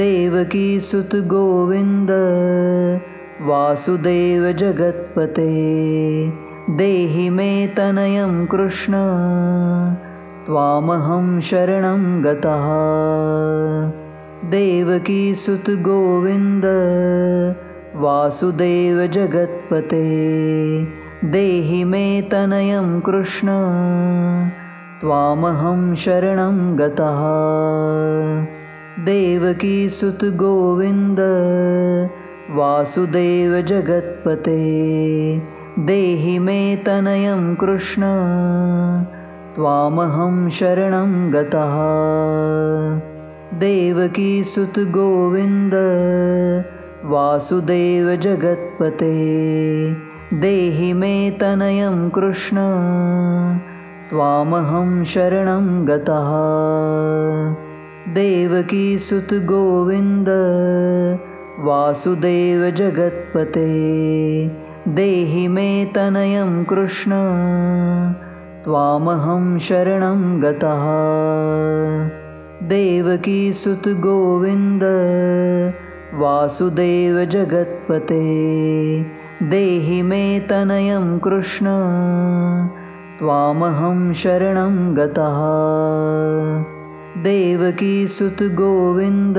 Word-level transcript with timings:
देवकीसुतगोविन्द 0.00 2.10
वासुदेव 3.40 4.52
जगत्पते। 4.52 5.50
देहि 6.70 7.30
मे 7.30 7.66
तनयं 7.66 8.46
कृष्ण 8.46 8.92
त्वामहं 10.46 11.40
शरणं 11.40 12.24
गतः। 12.24 12.66
देवकीसुतगोविन्द 14.50 16.64
वासुदेव 17.96 19.06
जगत्पते। 19.06 20.00
देहि 21.24 21.84
मे 21.84 22.22
तनयं 22.22 23.00
कृष्ण 23.00 23.48
त्वामहं 25.00 25.94
शरणं 25.94 26.78
गतः 26.78 27.20
देवकीसुतगोविन्द 29.04 31.16
वासुदेव 32.50 33.60
जगत्पते। 33.60 34.58
देहि 35.78 36.38
मे 36.38 36.76
तनयं 36.76 37.54
कृष्ण 37.54 38.02
त्वामहं 39.54 40.48
शरणं 40.48 41.32
गतः। 41.32 41.76
देवकीसुतगोविन्द 43.58 45.72
वासुदेव 47.04 48.16
जगत्पते। 48.16 49.14
देहि 50.34 50.92
मे 50.92 51.30
तनयं 51.30 52.10
कृष्ण 52.10 52.56
त्वामहं 54.10 55.04
शरणं 55.04 55.88
गतः 55.88 57.69
देवकीसुतगोविन्द 58.08 59.08
वासुदेव 61.64 62.62
जगत्पते 62.76 63.64
देहि 64.96 65.46
मे 65.48 65.66
तनयं 65.96 66.64
कृष्ण 66.70 67.10
त्वामहं 68.64 69.58
शरणं 69.66 70.22
गतः 70.42 70.86
देवकीसुतगोविन्द 72.72 73.62
वासुदेव 76.22 77.22
जगत्पते 77.36 78.24
देहि 79.50 80.02
मे 80.02 80.24
तनयं 80.50 81.18
कृष्ण 81.28 81.66
त्वामहं 83.20 84.12
शरणं 84.24 84.76
गतः 84.96 86.79
देवकीसुतगोविन्द 87.16 89.34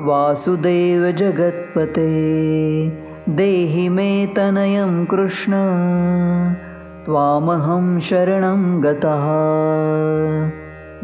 वासुदेव 0.00 1.10
जगत्पते। 1.10 2.32
देहि 3.28 3.88
मे 3.88 4.26
तनयं 4.26 5.04
कृष्ण 5.04 5.52
त्वामहं 7.04 7.98
शरणं 7.98 8.82
गतः। 8.82 9.28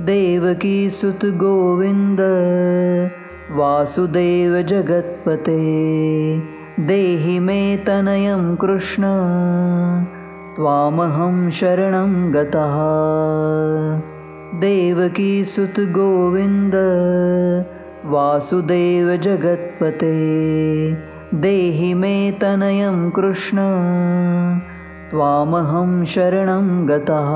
देवकीसुतगोविन्द 0.05 2.19
वासुदेव 3.51 4.63
जगत्पते। 4.63 5.59
देहि 6.81 7.41
मे 7.41 7.77
तनयं 7.77 8.57
कृष्ण 8.57 9.03
त्वामहं 10.57 11.51
शरणं 11.51 12.35
गतः 12.35 12.79
देवकीसुतगोविन्द 14.55 16.75
वासुदेव 18.11 19.09
जगत्पते 19.25 20.13
देहि 21.41 21.93
मे 21.95 22.13
तनयं 22.43 23.11
कृष्ण 23.17 23.59
त्वामहं 25.11 25.91
शरणं 26.13 26.71
गतः 26.89 27.29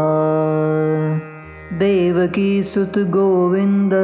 देवकीसुतगोविन्द 1.82 3.94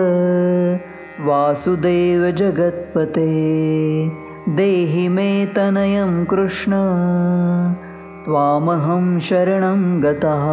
वासुदेव 1.28 2.30
जगत्पते 2.42 3.26
देहि 4.60 5.08
मे 5.16 5.30
तनयं 5.56 6.24
कृष्ण 6.30 6.84
त्वामहं 8.24 9.18
शरणं 9.30 9.82
गतः 10.02 10.46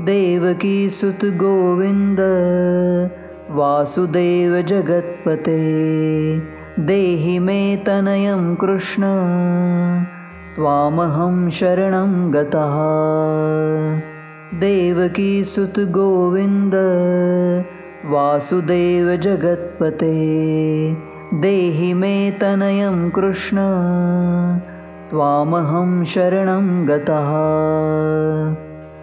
देवकीसुतगोविन्द 0.00 2.18
वासुदेव 3.50 4.62
जगत्पते। 4.62 5.84
देहि 6.80 7.38
मे 7.38 7.76
तनयं 7.76 8.54
कृष्ण 8.54 9.02
त्वामहं 10.56 11.50
शरणं 11.50 12.32
गतः। 12.32 12.74
देवकीसुतगोविन्द 14.58 16.72
वासुदेव 18.04 19.16
जगत्पते। 19.16 20.14
देहि 21.34 21.94
मे 21.94 22.30
तनयं 22.30 23.10
कृष्ण 23.10 23.56
त्वामहं 25.10 26.04
शरणं 26.04 26.88
गतः 26.88 27.30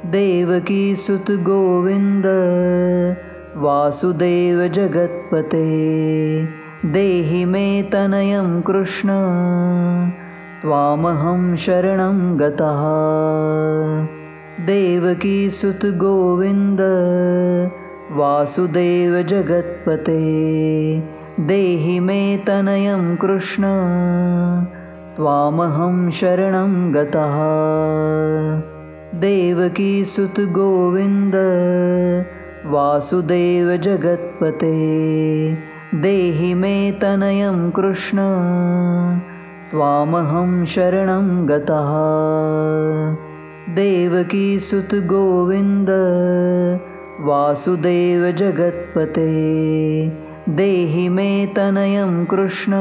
देवकीसुतगोविन्द 0.05 2.25
वासुदेव 3.55 4.67
जगत्पते। 4.67 5.65
देहि 6.85 7.45
मे 7.45 7.83
तनयं 7.83 8.61
कृष्ण 8.61 9.09
त्वामहं 10.61 11.55
शरणं 11.55 12.39
गतः। 12.39 12.81
देवकीसुतगोविन्द 14.65 16.79
वासुदेव 18.11 19.21
जगत्पते। 19.21 20.19
देहि 21.39 21.99
मे 21.99 22.43
तनयं 22.47 23.15
कृष्ण 23.15 23.63
त्वामहं 25.15 26.09
शरणं 26.09 26.93
गतः 26.93 27.37
देवकीसुतगोविन्द 29.15 31.35
वासुदेव 32.65 33.77
जगत्पते। 33.77 34.73
देहि 35.95 36.53
मे 36.53 36.91
तनयं 36.91 37.71
कृष्ण 37.71 38.17
त्वामहं 39.71 40.65
शरणं 40.65 41.49
गतः। 41.49 41.89
देवकीसुतगोविन्द 43.75 45.89
वासुदेव 47.21 48.31
जगत्पते। 48.31 49.27
देहि 50.49 51.09
मे 51.09 51.53
तनयं 51.55 52.25
कृष्ण 52.25 52.71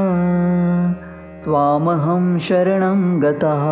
त्वामहं 1.45 2.39
शरणं 2.39 3.23
गतः 3.23 3.67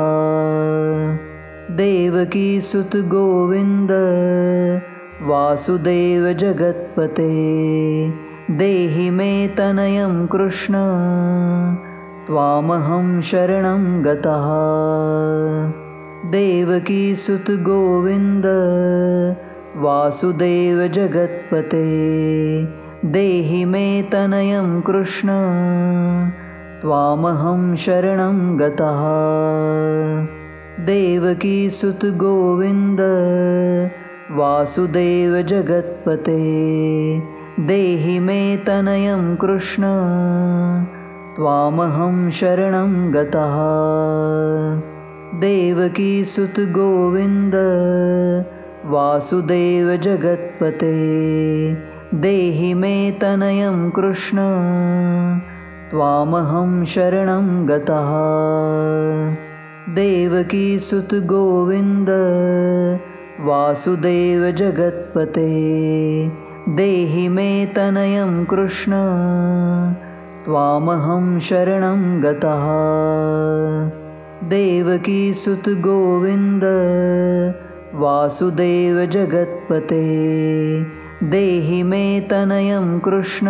देवकीसुतगोविन्द 1.70 3.88
वासुदेव 5.22 6.32
जगत्पते। 6.32 7.28
देहि 8.50 9.10
मे 9.10 9.48
तनयं 9.48 10.26
कृष्ण 10.26 10.74
त्वामहं 12.26 13.20
शरणं 13.20 14.04
गतः। 14.04 14.44
देवकीसुतगोविन्द 16.30 18.42
वासुदेव 19.76 20.86
जगत्पते। 20.86 21.88
देहि 23.04 23.64
मे 23.64 24.03
तनयं 24.03 24.80
कृष्ण 24.80 25.28
त्वामहं 26.80 27.74
शरणं 27.74 28.59
गतः 28.59 30.37
देवकीसुतगोविन्द 30.80 33.01
वासुदेव 34.30 35.42
जगत्पते। 35.42 36.39
देहि 37.60 38.21
मे 38.21 38.57
तनयं 38.57 39.36
कृष्ण 39.36 39.83
त्वामहं 41.36 42.30
शरणं 42.30 43.15
गतः। 43.15 43.57
देवकीसुतगोविन्द 45.41 47.53
वासुदेव 48.84 49.97
जगत्पते। 49.97 50.97
देहि 52.15 52.74
मे 52.74 53.10
तनयं 53.10 53.91
कृष्ण 53.91 54.39
त्वामहं 55.91 56.84
शरणं 56.84 57.69
गतः 57.69 59.47
देवकीसुतगोविन्द 59.98 62.09
वासुदेव 63.41 64.50
जगत्पते। 64.50 65.48
देहि 66.68 67.28
मे 67.28 67.66
तनयं 67.66 68.45
कृष्ण 68.45 68.92
त्वामहं 70.45 71.39
शरणं 71.39 72.22
गतः। 72.22 72.66
देवकीसुतगोविन्द 74.48 76.65
वासुदेवजगत्पते 77.95 80.03
देहि 81.22 81.83
मे 81.83 82.21
तनयं 82.21 82.98
कृष्ण 82.98 83.47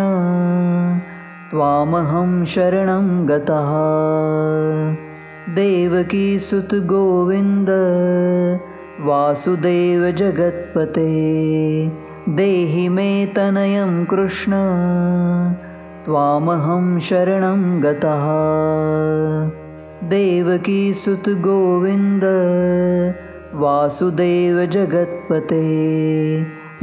त्वामहं 1.51 2.45
शरणं 2.45 3.29
गतः 3.29 5.08
गतः 5.49 5.55
देवकीसुतगोविन्द 5.55 7.69
वासुदेवजगत्पते 8.99 11.07
देहि 12.29 12.89
मे 12.89 13.25
तनयं 13.25 14.05
कृष्ण 14.05 14.51
त्वामहं 16.05 16.99
शरणं 16.99 17.83
गतः। 17.83 17.83
शरणं 17.83 17.83
गतः 17.83 18.25
देवकीसुतगोविन्द 20.09 22.23
वासुदेवजगत्पते 23.53 25.61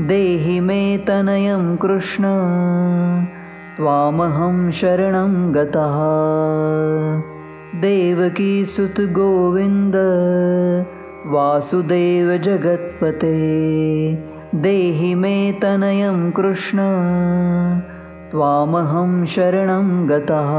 देहि 0.00 0.60
मे 0.60 0.98
तनयं 0.98 1.76
कृष्ण 1.76 2.24
त्वामहं 3.76 4.70
शरणं 4.70 5.54
गतः 5.54 7.35
त्वामहं 7.74 7.74
शरणं 7.74 7.82
देवकीसुतगोविन्द 7.82 9.96
वासुदेवजगत्पते 11.32 13.32
देहि 14.62 15.14
मे 15.14 15.52
तनयं 15.62 16.30
कृष्ण 16.30 16.78
त्वामहं 18.30 19.24
शरणं 19.34 19.88
गतः 20.10 20.52